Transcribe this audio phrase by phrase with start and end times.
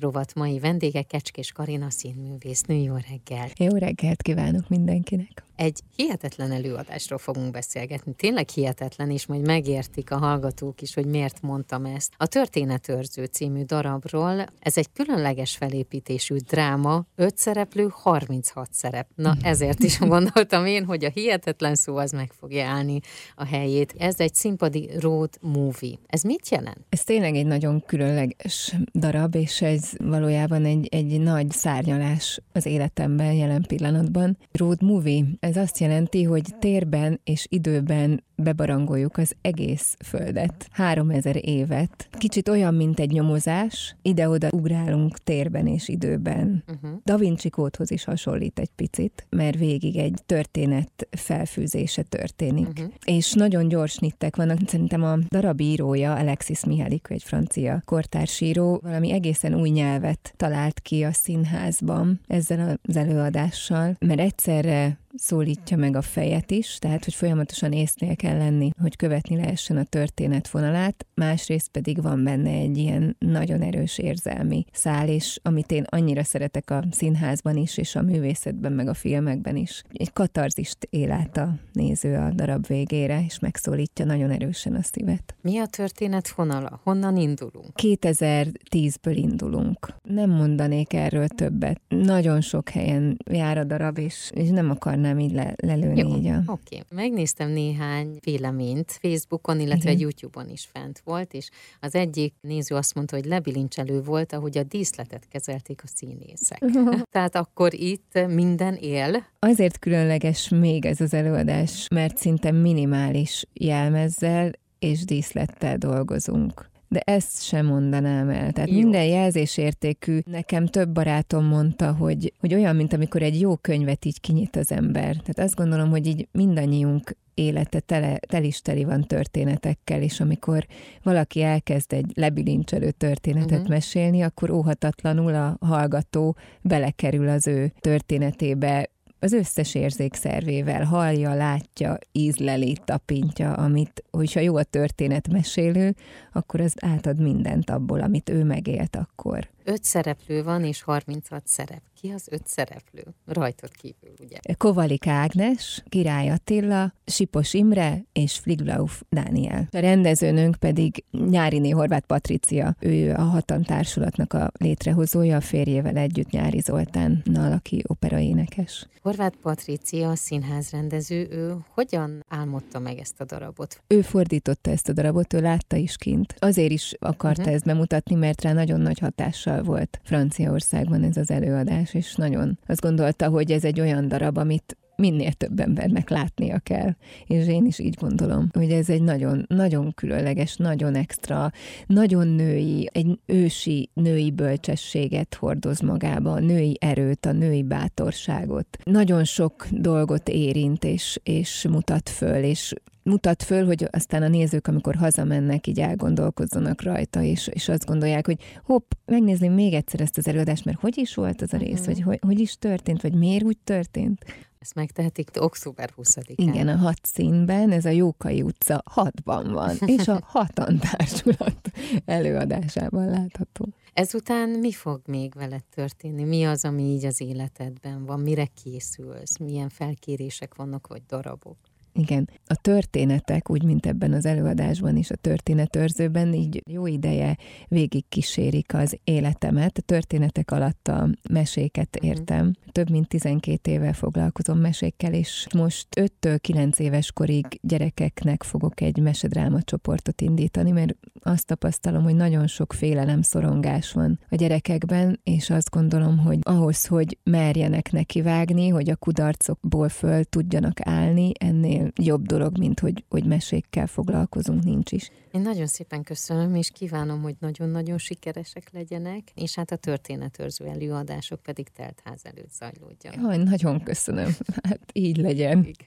[0.00, 2.74] rovat mai vendége Kecskés Karina színművésznő.
[2.74, 3.48] Jó reggel!
[3.56, 5.44] Jó reggelt kívánok mindenkinek!
[5.60, 8.12] Egy hihetetlen előadásról fogunk beszélgetni.
[8.12, 12.12] Tényleg hihetetlen, és majd megértik a hallgatók is, hogy miért mondtam ezt.
[12.16, 19.08] A Történetőrző című darabról, ez egy különleges felépítésű dráma, öt szereplő, 36 szerep.
[19.14, 23.00] Na ezért is gondoltam én, hogy a hihetetlen szó az meg fogja állni
[23.34, 23.94] a helyét.
[23.98, 25.98] Ez egy színpadi road movie.
[26.06, 26.86] Ez mit jelent?
[26.88, 33.32] Ez tényleg egy nagyon különleges darab, és ez valójában egy, egy nagy szárnyalás az életemben
[33.32, 34.38] jelen pillanatban.
[34.52, 42.08] Road movie, ez azt jelenti, hogy térben és időben bebarangoljuk az egész földet, 3000 évet.
[42.18, 46.64] Kicsit olyan, mint egy nyomozás, ide-oda ugrálunk térben és időben.
[46.68, 47.00] Uh-huh.
[47.04, 52.68] Da Vinci kódhoz is hasonlít egy picit, mert végig egy történet felfűzése történik.
[52.68, 52.92] Uh-huh.
[53.04, 54.58] És nagyon gyors nittek vannak.
[54.66, 61.02] Szerintem a darab írója, Alexis Mihálik, egy francia kortársíró, valami egészen új nyelvet talált ki
[61.02, 67.72] a színházban ezzel az előadással, mert egyszerre szólítja meg a fejet is, tehát hogy folyamatosan
[67.72, 73.16] észnél kell lenni, hogy követni lehessen a történet vonalát, másrészt pedig van benne egy ilyen
[73.18, 78.72] nagyon erős érzelmi szál, és amit én annyira szeretek a színházban is, és a művészetben,
[78.72, 79.82] meg a filmekben is.
[79.92, 85.34] Egy katarzist él át a néző a darab végére, és megszólítja nagyon erősen a szívet.
[85.42, 86.80] Mi a történet vonala?
[86.84, 87.70] Honnan indulunk?
[87.82, 89.78] 2010-ből indulunk.
[90.02, 91.80] Nem mondanék erről többet.
[91.88, 96.00] Nagyon sok helyen jár a darab, és, és nem akarnám tudnám így le, lelőni.
[96.00, 96.42] Jó, így a...
[96.46, 96.76] oké.
[96.76, 96.82] Okay.
[96.94, 100.02] Megnéztem néhány véleményt Facebookon, illetve Igen.
[100.02, 101.48] YouTube-on is fent volt, és
[101.80, 106.64] az egyik néző azt mondta, hogy lebilincselő volt, ahogy a díszletet kezelték a színészek.
[107.14, 109.26] Tehát akkor itt minden él.
[109.38, 117.42] Azért különleges még ez az előadás, mert szinte minimális jelmezzel és díszlettel dolgozunk de ezt
[117.42, 118.52] sem mondanám el.
[118.52, 118.76] Tehát jó.
[118.76, 124.20] minden jelzésértékű, nekem több barátom mondta, hogy, hogy olyan, mint amikor egy jó könyvet így
[124.20, 125.16] kinyit az ember.
[125.16, 130.66] Tehát azt gondolom, hogy így mindannyiunk élete tele, tel is teli van történetekkel, és amikor
[131.02, 133.68] valaki elkezd egy lebilincselő történetet uh-huh.
[133.68, 138.89] mesélni, akkor óhatatlanul a hallgató belekerül az ő történetébe,
[139.20, 145.94] az összes érzékszervével hallja, látja, ízleli, tapintja, amit, hogyha jó a történetmesélő,
[146.32, 149.48] akkor az átad mindent abból, amit ő megélt akkor.
[149.64, 151.82] Öt szereplő van, és 36 szerep.
[152.00, 153.02] Ki az öt szereplő?
[153.26, 154.36] Rajtad kívül, ugye?
[154.56, 159.68] Kovalik Ágnes, Király Attila, Sipos Imre és Fliglauf Dániel.
[159.70, 162.76] A rendezőnünk pedig Nyáriné Horváth Patricia.
[162.78, 168.88] Ő a Hatan Társulatnak a létrehozója, a férjével együtt Nyári Zoltánnal, aki operaénekes.
[169.10, 173.82] Horváth Patricia, színházrendező, ő hogyan álmodta meg ezt a darabot?
[173.86, 176.34] Ő fordította ezt a darabot, ő látta is kint.
[176.38, 177.54] Azért is akarta uh-huh.
[177.54, 182.80] ezt bemutatni, mert rá nagyon nagy hatással volt Franciaországban ez az előadás, és nagyon azt
[182.80, 186.94] gondolta, hogy ez egy olyan darab, amit minél több embernek látnia kell.
[187.26, 191.50] És én is így gondolom, hogy ez egy nagyon, nagyon különleges, nagyon extra,
[191.86, 198.66] nagyon női, egy ősi női bölcsességet hordoz magába, a női erőt, a női bátorságot.
[198.84, 204.66] Nagyon sok dolgot érint és, és mutat föl, és mutat föl, hogy aztán a nézők,
[204.66, 210.18] amikor hazamennek, így elgondolkozzanak rajta, és, és azt gondolják, hogy hopp, megnézném még egyszer ezt
[210.18, 211.86] az előadást, mert hogy is volt az a rész, uh-huh.
[211.86, 214.24] vagy hogy, hogy is történt, vagy miért úgy történt.
[214.60, 216.34] Ezt megtehetik október 20-án.
[216.36, 221.70] Igen, a hat színben, ez a Jókai utca hatban van, és a hatan társulat
[222.04, 223.68] előadásában látható.
[223.92, 226.24] Ezután mi fog még veled történni?
[226.24, 228.20] Mi az, ami így az életedben van?
[228.20, 229.38] Mire készülsz?
[229.38, 231.56] Milyen felkérések vannak, vagy darabok?
[231.92, 237.36] Igen, a történetek, úgy, mint ebben az előadásban is, a történetőrzőben így jó ideje
[237.68, 239.78] végig kísérik az életemet.
[239.78, 242.06] A történetek alatt a meséket mhm.
[242.10, 242.52] értem.
[242.72, 248.98] Több mint 12 éve foglalkozom mesékkel, és most 5-től 9 éves korig gyerekeknek fogok egy
[248.98, 255.50] mesedráma csoportot indítani, mert azt tapasztalom, hogy nagyon sok félelem, szorongás van a gyerekekben, és
[255.50, 261.92] azt gondolom, hogy ahhoz, hogy merjenek nekivágni, hogy a kudarcokból föl tudjanak állni, ennél ennél
[261.96, 265.10] jobb dolog, mint hogy, hogy mesékkel foglalkozunk, nincs is.
[265.32, 271.42] Én nagyon szépen köszönöm, és kívánom, hogy nagyon-nagyon sikeresek legyenek, és hát a történetőrző előadások
[271.42, 273.20] pedig teltház előtt zajlódjanak.
[273.20, 274.36] Jaj, nagyon köszönöm.
[274.62, 275.66] Hát így legyen.